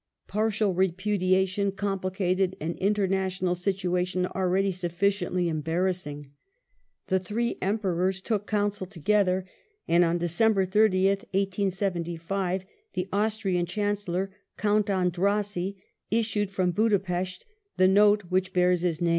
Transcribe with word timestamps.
Pai 0.27 0.49
tial 0.49 0.73
repudiation 0.75 1.71
complicated 1.73 2.55
an 2.59 2.73
international 2.79 3.53
situation 3.53 4.25
already 4.25 4.71
sufficiently 4.71 5.47
embarrassing. 5.47 6.31
The 7.09 7.19
thi 7.19 7.39
ee 7.51 7.57
Emperors 7.61 8.19
took 8.19 8.47
counsel 8.47 8.87
together, 8.87 9.45
and 9.87 10.03
on 10.03 10.17
December 10.17 10.65
30th, 10.65 11.25
1875, 11.35 12.65
the 12.93 13.09
Austrian 13.13 13.67
Chancellor, 13.67 14.31
Count 14.57 14.87
Andrassy, 14.87 15.75
issued 16.09 16.49
from 16.49 16.73
Budapesth 16.73 17.45
the 17.77 17.87
Note 17.87 18.23
which 18.29 18.53
bears 18.53 18.81
his 18.81 19.01
name. 19.01 19.09